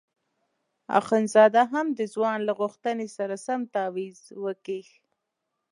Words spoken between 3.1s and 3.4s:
سره